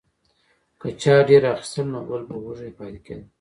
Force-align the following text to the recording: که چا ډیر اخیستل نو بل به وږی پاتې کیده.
که 0.79 0.87
چا 1.01 1.15
ډیر 1.29 1.43
اخیستل 1.53 1.85
نو 1.93 1.99
بل 2.09 2.21
به 2.29 2.35
وږی 2.43 2.71
پاتې 2.77 2.99
کیده. 3.05 3.25